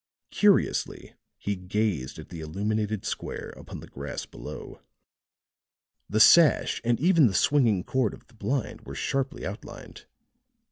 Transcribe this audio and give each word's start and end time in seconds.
Curiously 0.31 1.13
he 1.37 1.55
gazed 1.55 2.17
at 2.17 2.29
the 2.29 2.39
illuminated 2.41 3.05
square 3.05 3.53
upon 3.55 3.81
the 3.81 3.87
grass 3.87 4.25
below; 4.25 4.81
the 6.09 6.19
sash 6.19 6.81
and 6.83 6.99
even 6.99 7.27
the 7.27 7.35
swinging 7.35 7.83
cord 7.83 8.15
of 8.15 8.25
the 8.25 8.33
blind 8.33 8.81
were 8.81 8.95
sharply 8.95 9.45
outlined. 9.45 10.07